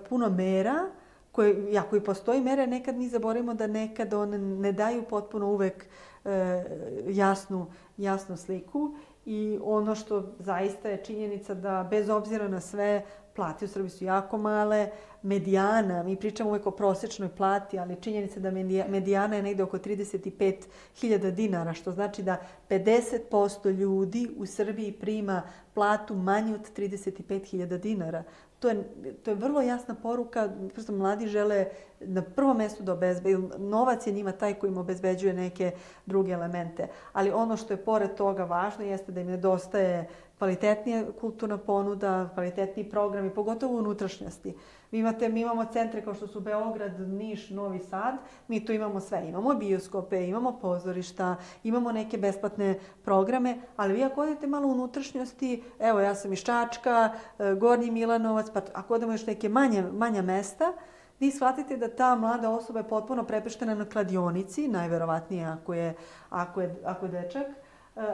[0.10, 0.90] puno mera
[1.32, 5.86] koje, jako i postoji mere, nekad mi zaboravimo da nekad one ne daju potpuno uvek
[6.26, 6.64] e,
[7.08, 7.66] jasnu,
[7.98, 13.68] jasnu sliku i ono što zaista je činjenica da bez obzira na sve plate u
[13.68, 14.90] Srbiji su jako male,
[15.22, 18.52] medijana, mi pričamo uvek o prosečnoj plati, ali činjenica da
[18.88, 22.38] medijana je negde oko 35.000 dinara, što znači da
[22.70, 25.42] 50% ljudi u Srbiji prima
[25.74, 28.24] platu manju od 35.000 dinara
[28.66, 28.84] to je,
[29.24, 31.66] to je vrlo jasna poruka, prosto mladi žele
[32.00, 35.72] na prvom mestu da obezbeđu, novac je njima taj koji im obezbeđuje neke
[36.06, 36.88] druge elemente.
[37.14, 42.90] Ali ono što je pored toga važno jeste da im nedostaje kvalitetnija kulturna ponuda, kvalitetniji
[42.90, 44.56] programi, pogotovo u unutrašnjosti.
[44.92, 48.16] Vi imate, mi imamo centre kao što su Beograd, Niš, Novi Sad,
[48.48, 49.28] mi tu imamo sve.
[49.28, 55.64] Imamo bioskope, imamo pozorišta, imamo neke besplatne programe, ali vi ako odete malo u unutrašnjosti,
[55.80, 60.22] evo ja sam iz Čačka, e, Gornji Milanovac, pa ako odemo još neke manje, manja
[60.22, 60.74] mesta,
[61.20, 65.96] vi shvatite da ta mlada osoba je potpuno prepeštena na kladionici, najverovatnije ako je,
[66.30, 67.48] ako je, ako je dečak,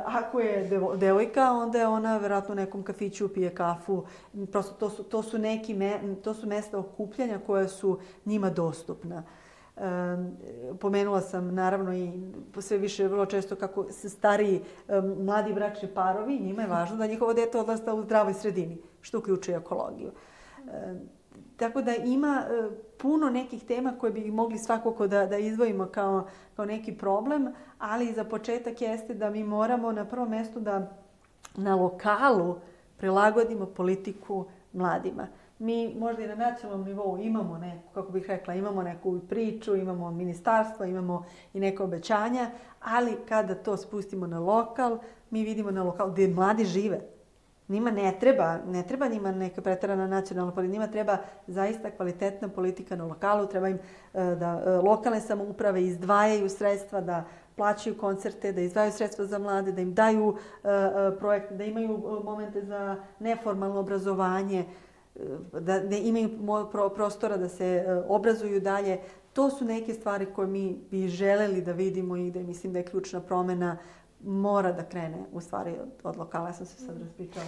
[0.06, 4.04] ako je devojka, onda je ona verovatno u nekom kafiću pije kafu.
[4.52, 9.24] Prosto to su, to su, neki me, to su mesta okupljanja koja su njima dostupna.
[9.76, 10.38] Um,
[10.80, 12.12] pomenula sam naravno i
[12.60, 17.08] sve više vrlo često kako se stariji um, mladi bračni parovi, njima je važno da
[17.08, 20.12] njihovo dete odlasta u zdravoj sredini, što uključuje ekologiju.
[20.58, 21.00] Um,
[21.62, 26.28] Tako da ima e, puno nekih tema koje bi mogli svakako da, da izdvojimo kao,
[26.56, 30.98] kao neki problem, ali za početak jeste da mi moramo na prvom mestu da
[31.56, 32.56] na lokalu
[32.98, 35.28] prilagodimo politiku mladima.
[35.60, 40.12] Mi možda i na nacionalnom nivou imamo neku, kako bih rekla, imamo neku priču, imamo
[40.12, 44.98] ministarstvo, imamo i neke obećanja, ali kada to spustimo na lokal,
[45.30, 47.02] mi vidimo na lokal gde mladi žive,
[47.72, 52.96] Njima ne treba, ne treba njima neka pretarana nacionalna politika, njima treba zaista kvalitetna politika
[52.96, 53.80] na lokalu, treba im e,
[54.14, 57.24] da e, lokalne samouprave izdvajaju sredstva, da
[57.56, 60.68] plaćaju koncerte, da izdvajaju sredstva za mlade, da im daju e,
[61.20, 64.66] projekte, da imaju momente za neformalno obrazovanje,
[65.60, 66.30] da ne imaju
[66.96, 69.00] prostora da se obrazuju dalje.
[69.34, 72.86] To su neke stvari koje mi bi želeli da vidimo i da mislim da je
[72.86, 73.78] ključna promena
[74.24, 76.54] mora da krene u stvari od, od lokala.
[76.54, 77.46] Sam se sad raspričala.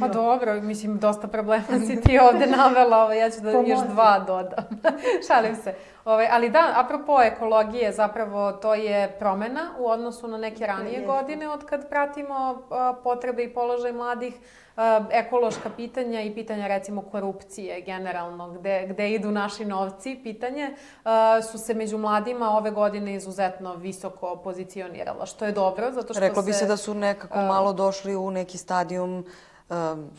[0.00, 3.70] Pa dobro, mislim, dosta problema si ti ovde navela, ovaj, ja ću da Pomozi.
[3.70, 4.64] još dva dodam.
[5.28, 5.74] Šalim se.
[6.04, 11.06] Ovaj, ali da, apropo ekologije, zapravo to je promena u odnosu na neke ranije Jeste.
[11.06, 14.34] godine od kad pratimo uh, potrebe i položaj mladih.
[14.34, 21.10] Uh, ekološka pitanja i pitanja recimo korupcije generalno, gde, gde idu naši novci, pitanje, uh,
[21.50, 26.42] su se među mladima ove godine izuzetno visoko pozicionirala, što je dobro, zato što Reklo
[26.42, 29.26] bi se da su nekako malo došli u neki stadijum
[29.68, 30.10] um,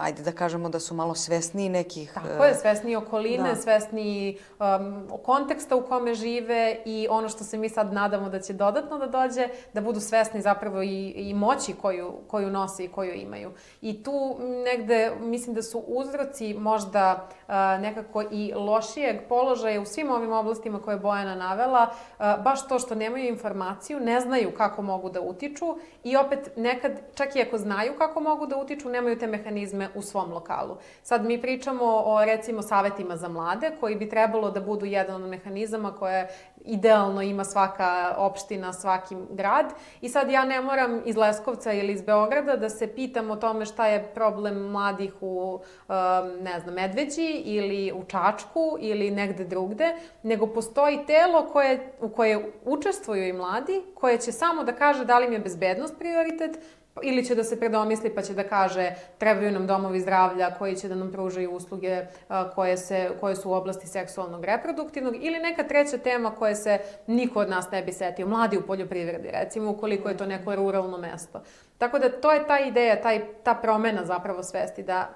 [0.00, 2.12] ajde da kažemo da su malo svesniji nekih...
[2.14, 3.56] Tako je, svesniji okoline, da.
[3.56, 8.52] svesniji um, konteksta u kome žive i ono što se mi sad nadamo da će
[8.52, 13.14] dodatno da dođe, da budu svesni zapravo i, i moći koju, koju nose i koju
[13.14, 13.50] imaju.
[13.80, 20.10] I tu negde mislim da su uzroci možda uh, nekako i lošijeg položaja u svim
[20.10, 24.82] ovim oblastima koje je Bojana navela, uh, baš to što nemaju informaciju, ne znaju kako
[24.82, 29.18] mogu da utiču i opet nekad, čak i ako znaju kako mogu da utiču, nemaju
[29.18, 30.76] te mehanizme u svom lokalu.
[31.02, 35.30] Sad mi pričamo o recimo savetima za mlade koji bi trebalo da budu jedan od
[35.30, 36.28] mehanizama koje
[36.64, 39.66] idealno ima svaka opština, svaki grad.
[40.00, 43.66] I sad ja ne moram iz Leskovca ili iz Beograda da se pitam o tome
[43.66, 45.96] šta je problem mladih u, um,
[46.42, 52.52] ne znam, Medveđi ili u Čačku ili negde drugde, nego postoji telo koje, u koje
[52.64, 56.58] učestvuju i mladi, koje će samo da kaže da li im je bezbednost prioritet,
[57.02, 60.88] ili će da se predomisli pa će da kaže trebaju nam domovi zdravlja koji će
[60.88, 62.06] da nam pružaju usluge
[62.54, 67.40] koje, se, koje su u oblasti seksualnog reproduktivnog ili neka treća tema koja se niko
[67.40, 71.42] od nas ne bi setio, mladi u poljoprivredi recimo ukoliko je to neko ruralno mesto.
[71.78, 75.08] Tako da to je ta ideja, taj, ta promena zapravo svesti, da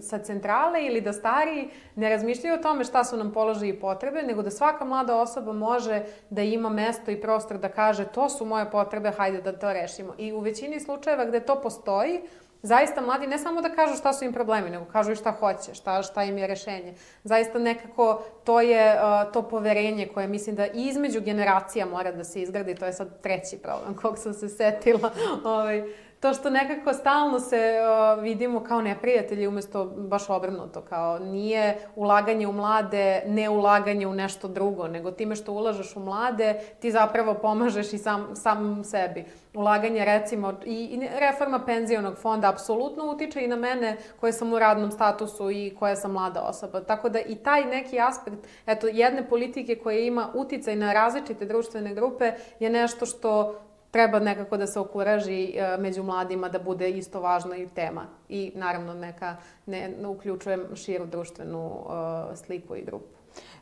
[0.00, 4.22] sa centrale ili da stariji ne razmišljaju o tome šta su nam položaji i potrebe,
[4.22, 8.44] nego da svaka mlada osoba može da ima mesto i prostor da kaže to su
[8.44, 10.14] moje potrebe, hajde da to rešimo.
[10.18, 12.20] I u većini slučajeva gde to postoji,
[12.64, 15.74] zaista mladi ne samo da kažu šta su im problemi, nego kažu i šta hoće,
[15.74, 16.94] šta, šta im je rešenje.
[17.24, 22.42] Zaista nekako to je uh, to poverenje koje mislim da između generacija mora da se
[22.42, 25.10] izgradi, to je sad treći problem kog sam se setila.
[25.44, 25.84] ovaj,
[26.24, 27.78] to što nekako stalno se
[28.16, 34.14] uh, vidimo kao neprijatelji umesto baš obrnuto, kao nije ulaganje u mlade, ne ulaganje u
[34.14, 39.24] nešto drugo, nego time što ulažeš u mlade, ti zapravo pomažeš i sam, sam sebi.
[39.54, 44.58] Ulaganje recimo i, i reforma penzionog fonda apsolutno utiče i na mene koja sam u
[44.58, 46.80] radnom statusu i koja sam mlada osoba.
[46.80, 51.94] Tako da i taj neki aspekt, eto, jedne politike koja ima uticaj na različite društvene
[51.94, 53.60] grupe je nešto što
[53.94, 58.06] treba nekako da se okuraži e, među mladima da bude isto važna i tema.
[58.28, 63.06] I naravno neka ne, ne uključujem širu društvenu uh, sliku i grupu.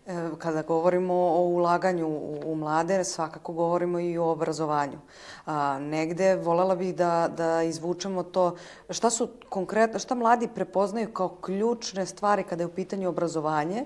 [0.07, 2.07] E, kada govorimo o ulaganju
[2.47, 4.99] u mlade, svakako govorimo i o obrazovanju.
[5.47, 8.57] A, negde volela bih da, da izvučemo to
[8.91, 13.85] šta su konkretno, šta mladi prepoznaju kao ključne stvari kada je u pitanju obrazovanje,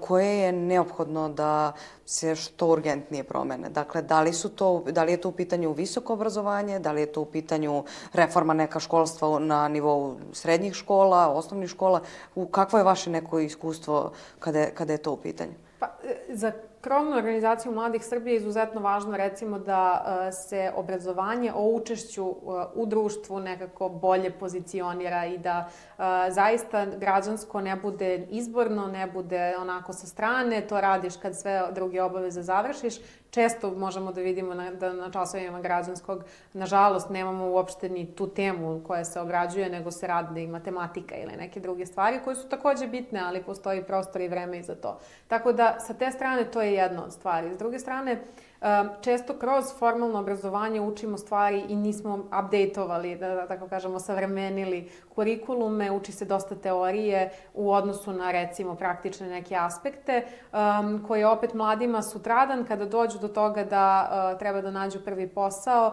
[0.00, 1.72] koje je neophodno da
[2.06, 3.68] se što urgentnije promene.
[3.70, 7.00] Dakle, da li, su to, da li je to u pitanju visoko obrazovanje, da li
[7.00, 12.00] je to u pitanju reforma neka školstva na nivou srednjih škola, osnovnih škola,
[12.34, 15.52] u kakvo je vaše neko iskustvo kada je, kada je to u pitanju?
[15.78, 21.52] Pa, e, za krovnu organizaciju Mladih Srbije je izuzetno važno recimo da uh, se obrazovanje
[21.54, 22.36] o učešću uh,
[22.74, 29.54] u društvu nekako bolje pozicionira i da uh, zaista građansko ne bude izborno, ne bude
[29.60, 32.94] onako sa strane, to radiš kad sve druge obaveze završiš,
[33.30, 38.80] često možemo da vidimo na, da na časovima građanskog, nažalost, nemamo uopšte ni tu temu
[38.86, 42.86] koja se obrađuje, nego se radi i matematika ili neke druge stvari koje su takođe
[42.86, 44.98] bitne, ali postoji prostor i vreme i za to.
[45.28, 47.54] Tako da, sa te strane, to je jedna od stvari.
[47.54, 48.49] S druge strane, uh,
[49.00, 55.90] često kroz formalno obrazovanje učimo stvari i nismo updateovali, da, da tako kažemo, savremenili kurikulume,
[55.90, 62.02] uči se dosta teorije u odnosu na recimo praktične neke aspekte um, koje opet mladima
[62.02, 65.92] sutradan kada dođu do toga da uh, treba da nađu prvi posao,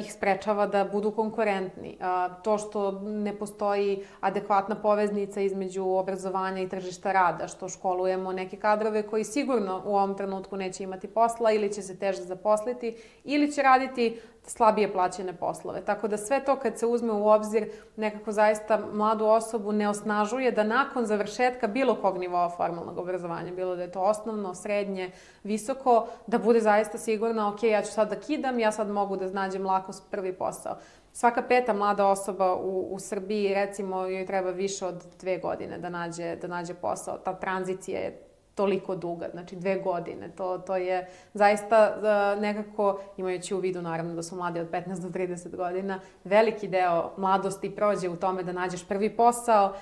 [0.00, 1.98] ih sprečava da budu konkurentni.
[2.42, 9.02] To što ne postoji adekvatna poveznica između obrazovanja i tržišta rada, što školujemo neke kadrove
[9.02, 13.62] koji sigurno u ovom trenutku neće imati posla ili će se teže zaposliti ili će
[13.62, 15.80] raditi slabije plaćene poslove.
[15.80, 20.52] Tako da sve to kad se uzme u obzir nekako zaista mladu osobu ne osnažuje
[20.52, 25.10] da nakon završetka bilo kog nivoa formalnog obrazovanja, bilo da je to osnovno, srednje,
[25.44, 29.30] visoko, da bude zaista sigurna, ok, ja ću sad da kidam, ja sad mogu da
[29.30, 30.76] nađem lako prvi posao.
[31.12, 35.88] Svaka peta mlada osoba u, u Srbiji, recimo, joj treba više od dve godine da
[35.88, 37.18] nađe, da nađe posao.
[37.18, 40.28] Ta tranzicija je toliko duga, znači dve godine.
[40.36, 45.00] To, to je zaista uh, nekako, imajući u vidu naravno da su mladi od 15
[45.00, 49.74] do 30 godina, veliki deo mladosti prođe u tome da nađeš prvi posao,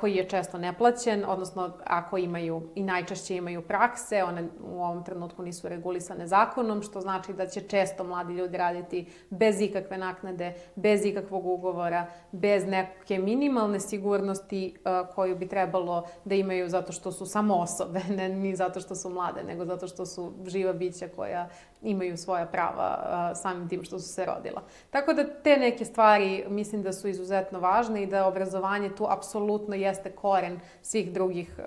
[0.00, 5.42] koji je često neplaćen, odnosno ako imaju i najčešće imaju prakse, one u ovom trenutku
[5.42, 11.04] nisu regulisane zakonom, što znači da će često mladi ljudi raditi bez ikakve naknade, bez
[11.04, 14.76] ikakvog ugovora, bez neke minimalne sigurnosti
[15.14, 19.10] koju bi trebalo da imaju zato što su samo osobe, ne ni zato što su
[19.10, 21.48] mlade, nego zato što su živa bića koja
[21.82, 24.62] imaju svoja prava samim tim što su se rodila.
[24.90, 29.74] Tako da te neke stvari mislim da su izuzetno važne i da obrazovanje tu apsolutno
[29.74, 31.60] jeste koren svih drugih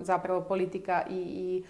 [0.00, 1.64] zapravo politika i, i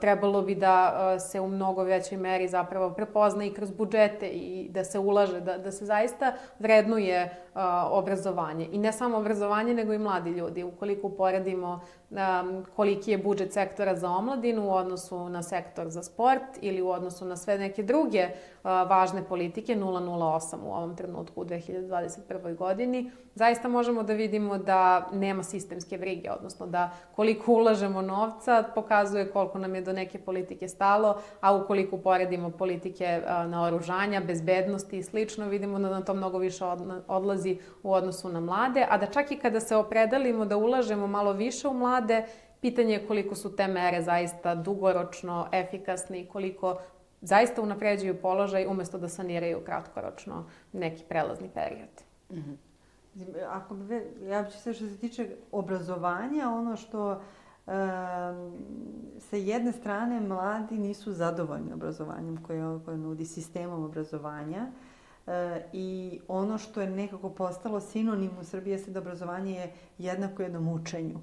[0.00, 4.84] trebalo bi da se u mnogo većoj meri zapravo prepozna i kroz budžete i da
[4.84, 7.36] se ulaže, da, da se zaista vrednuje
[7.90, 8.68] obrazovanje.
[8.72, 10.64] I ne samo obrazovanje, nego i mladi ljudi.
[10.64, 11.80] Ukoliko uporedimo
[12.76, 17.24] koliki je budžet sektora za omladinu u odnosu na sektor za sport ili u odnosu
[17.24, 18.28] na sve neke druge
[18.64, 22.56] važne politike, 008 u ovom trenutku u 2021.
[22.56, 29.30] godini, zaista možemo da vidimo da nema sistemske brige, odnosno da koliko ulažemo novca pokazuje
[29.30, 35.02] koliko nam je do neke politike stalo, a ukoliko poredimo politike na oružanja, bezbednosti i
[35.02, 36.64] slično, vidimo da na to mnogo više
[37.08, 41.32] odlazi u odnosu na mlade, a da čak i kada se opredelimo da ulažemo malo
[41.32, 42.24] više u mlade,
[42.60, 46.76] pitanje je koliko su te mere zaista dugoročno efikasne i koliko
[47.24, 52.02] zaista unapređuju položaj umesto da saniraju kratkoročno neki prelazni period.
[52.30, 52.56] Mm -hmm.
[53.48, 57.22] Ako bi, ja ću se što se tiče obrazovanja, ono što um,
[59.18, 64.66] sa jedne strane mladi nisu zadovoljni obrazovanjem koje, koje nudi sistemom obrazovanja
[65.26, 70.42] e, i ono što je nekako postalo sinonim u Srbiji jeste da obrazovanje je jednako
[70.42, 71.18] jednom učenju.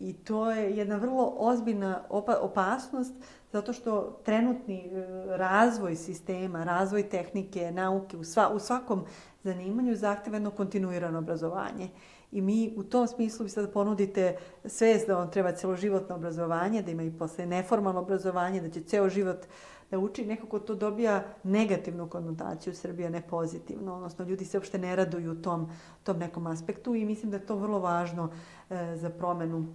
[0.00, 3.14] I to je jedna vrlo ozbiljna opa opasnost
[3.52, 9.04] zato što trenutni e, razvoj sistema, razvoj tehnike, nauke u, sva, u svakom
[9.42, 11.88] zanimanju zahteva jedno kontinuirano obrazovanje.
[12.32, 16.90] I mi u tom smislu bi sad ponudite svest da vam treba celoživotno obrazovanje, da
[16.90, 19.46] ima i posle neformalno obrazovanje, da će ceo život
[19.90, 23.94] da uči, nekako to dobija negativnu konotaciju Srbije, ne pozitivno.
[23.94, 25.70] Odnosno, ljudi se uopšte ne raduju tom,
[26.02, 28.30] tom nekom aspektu i mislim da je to vrlo važno
[28.70, 29.74] e, za promenu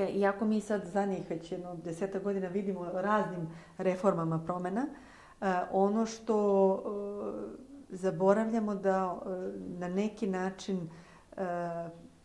[0.00, 4.86] E, iako mi sad zadnjih već jedno deseta godina vidimo raznim reformama promena,
[5.40, 6.36] e, ono što
[6.74, 9.28] e, zaboravljamo da e,
[9.78, 10.88] na neki način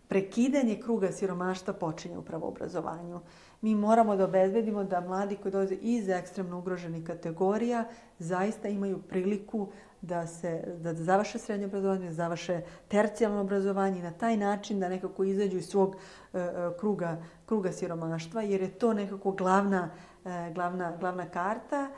[0.07, 3.19] prekidanje kruga siromaštva počinje upravo u obrazovanju.
[3.61, 7.85] Mi moramo da obezbedimo da mladi koji dolaze iz ekstremno ugroženih kategorija
[8.19, 9.67] zaista imaju priliku
[10.05, 14.89] da se da završe srednje obrazovanje, da završe tercijalno obrazovanje i na taj način da
[14.89, 16.39] nekako izađu iz svog uh,
[16.79, 19.89] kruga kruga siromaštva jer je to nekako glavna
[20.23, 21.89] uh, glavna glavna karta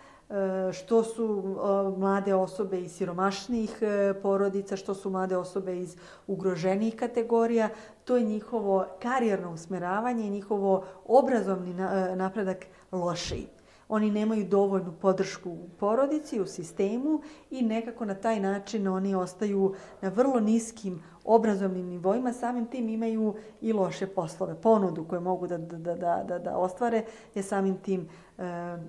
[0.73, 1.55] što su
[1.97, 3.79] mlade osobe iz siromašnijih
[4.21, 5.95] porodica, što su mlade osobe iz
[6.27, 7.69] ugroženijih kategorija.
[8.03, 11.73] To je njihovo karijerno usmeravanje, njihovo obrazovni
[12.15, 13.47] napredak lošiji
[13.89, 17.21] oni nemaju dovoljnu podršku u porodici, u sistemu
[17.51, 23.35] i nekako na taj način oni ostaju na vrlo niskim obrazovnim nivoima, samim tim imaju
[23.61, 24.55] i loše poslove.
[24.61, 27.03] Ponudu koje mogu da, da, da, da, da ostvare
[27.35, 28.43] je samim tim e,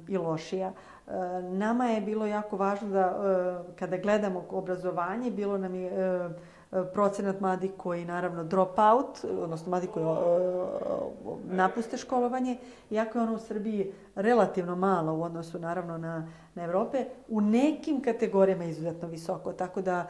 [0.08, 0.72] i lošija.
[0.72, 6.30] E, nama je bilo jako važno da e, kada gledamo obrazovanje, bilo nam je e,
[6.92, 10.06] procenat mladih koji naravno drop out, odnosno mladi koji
[11.44, 12.58] napuste školovanje,
[12.90, 18.02] iako je ono u Srbiji relativno malo u odnosu naravno na, na Evrope, u nekim
[18.02, 20.06] kategorijama je izuzetno visoko, tako da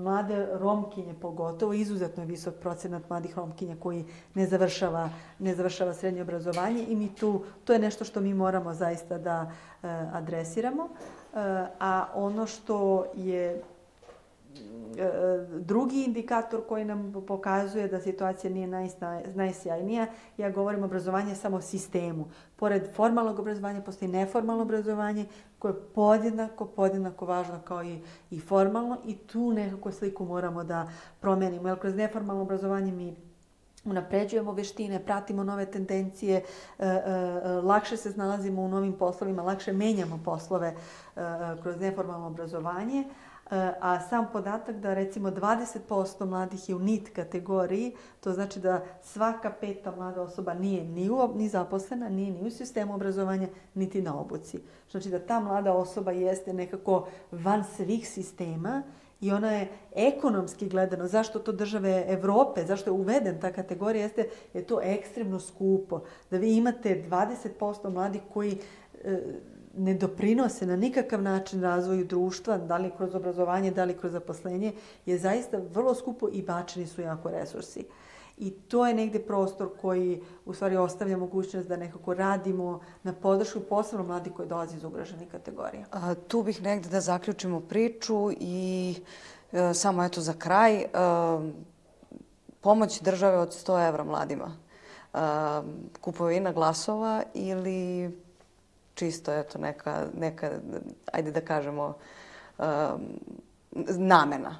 [0.00, 6.22] mlade romkinje pogotovo, izuzetno je visok procenat mladih romkinja koji ne završava, ne završava srednje
[6.22, 9.50] obrazovanje i mi tu, to je nešto što mi moramo zaista da
[10.12, 10.88] adresiramo.
[11.80, 13.62] A ono što je
[15.60, 18.88] drugi indikator koji nam pokazuje da situacija nije naj,
[19.34, 20.06] najsjajnija,
[20.36, 22.28] ja govorim obrazovanje samo sistemu.
[22.56, 25.26] Pored formalnog obrazovanja postoji neformalno obrazovanje
[25.58, 27.98] koje je podjednako, podjednako važno kao i,
[28.30, 30.88] i formalno i tu nekako sliku moramo da
[31.20, 31.68] promenimo.
[31.68, 33.16] Jer kroz neformalno obrazovanje mi
[33.84, 39.72] unapređujemo veštine, pratimo nove tendencije, e, e, e, lakše se znalazimo u novim poslovima, lakše
[39.72, 40.74] menjamo poslove
[41.62, 43.04] kroz neformalno obrazovanje,
[43.80, 49.52] a sam podatak da recimo 20% mladih je u NIT kategoriji, to znači da svaka
[49.60, 54.20] peta mlada osoba nije ni, u, ni zaposlena, nije ni u sistemu obrazovanja, niti na
[54.20, 54.60] obuci.
[54.90, 58.82] Znači da ta mlada osoba jeste nekako van svih sistema
[59.20, 64.28] i ona je ekonomski gledano, zašto to države Evrope, zašto je uveden ta kategorija, jeste
[64.54, 66.00] je to ekstremno skupo.
[66.30, 68.58] Da vi imate 20% mladih koji
[69.04, 69.18] e,
[69.78, 74.72] ne doprinose na nikakav način razvoju društva, da li kroz obrazovanje, da li kroz zaposlenje,
[75.06, 77.84] je zaista vrlo skupo i bačeni su jako resursi.
[78.38, 83.60] I to je negde prostor koji u stvari ostavlja mogućnost da nekako radimo na podršku
[83.60, 85.84] posebno mladi koji dolazi iz ugroženih kategorija.
[85.90, 88.94] A, tu bih negde da zaključimo priču i
[89.52, 90.86] e, samo eto za kraj, e,
[92.60, 94.50] pomoć države od 100 evra mladima.
[95.14, 95.18] E,
[96.00, 98.10] kupovina glasova ili
[98.98, 100.50] čisto eto neka, neka
[101.12, 101.94] ajde da kažemo,
[102.58, 102.66] um,
[103.96, 104.58] namena.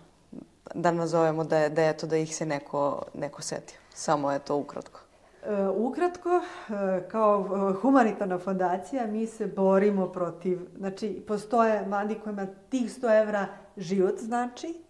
[0.75, 3.79] Da nazovemo da je, da je eto da ih se neko, neko setio.
[3.95, 5.01] Samo je to ukratko.
[5.43, 12.47] Uh, ukratko, uh, kao uh, humanitarna fondacija, mi se borimo protiv, znači, postoje mladi kojima
[12.69, 14.83] tih 100 evra život znači.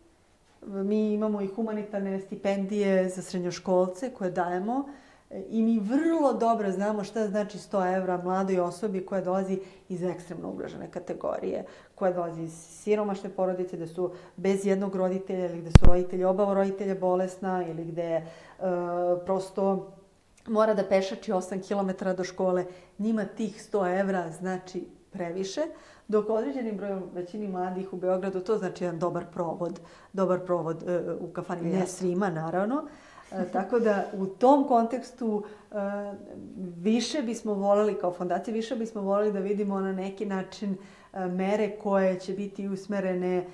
[0.66, 4.88] Mi imamo i humanitarne stipendije za srednjoškolce koje dajemo.
[5.30, 10.48] I mi vrlo dobro znamo šta znači 100 evra mladoj osobi koja dolazi iz ekstremno
[10.50, 11.64] ugrožene kategorije,
[11.94, 16.54] koja dolazi iz siromašne porodice, da su bez jednog roditelja ili gde su roditelji, oba
[16.54, 18.24] roditelja bolesna ili gde e,
[19.24, 19.92] prosto
[20.46, 22.64] mora da pešači 8 km do škole.
[22.98, 25.60] Njima tih 100 evra znači previše,
[26.08, 29.80] dok određenim brojom većini mladih u Beogradu to znači jedan dobar provod,
[30.12, 32.88] dobar provod e, u kafani, ne svima naravno,
[33.52, 35.74] tako da u tom kontekstu e,
[36.76, 40.76] više bismo volili kao fondacija, više bismo volili da vidimo na neki način
[41.12, 43.46] e, mere koje će biti usmerene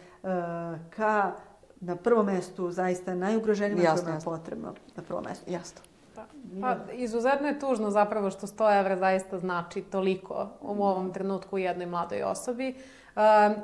[0.91, 1.33] ka
[1.81, 5.51] na prvom mestu zaista najugroženijima kojima je potrebno na prvom mestu.
[5.51, 5.81] Jasno.
[6.14, 6.25] Pa,
[6.61, 11.87] pa, izuzetno je tužno zapravo što 100 evra zaista znači toliko u ovom trenutku jednoj
[11.87, 12.75] mladoj osobi.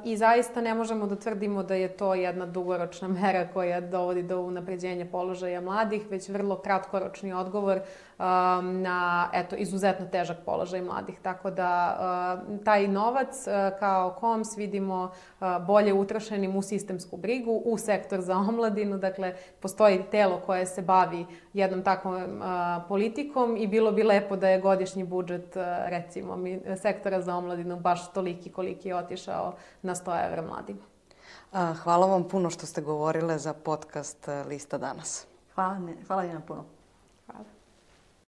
[0.04, 4.40] I zaista ne možemo da tvrdimo da je to jedna dugoročna mera koja dovodi do
[4.40, 7.80] unapređenja položaja mladih, već vrlo kratkoročni odgovor
[8.62, 11.18] na eto, izuzetno težak položaj mladih.
[11.22, 11.70] Tako da
[12.50, 18.20] uh, taj novac uh, kao KOMS vidimo uh, bolje utrošenim u sistemsku brigu, u sektor
[18.20, 22.42] za omladinu, dakle postoji telo koje se bavi jednom takvom uh,
[22.88, 25.56] politikom i bilo bi lepo da je godišnji budžet
[25.86, 30.80] recimo mi, sektora za omladinu baš toliki koliki je otišao na 100 evra mladima.
[31.82, 35.26] Hvala vam puno što ste govorile za podcast Lista danas.
[35.54, 36.79] Hvala, ne, hvala vam puno.